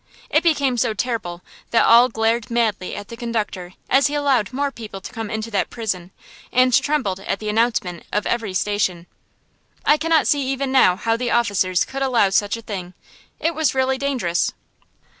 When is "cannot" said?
9.97-10.25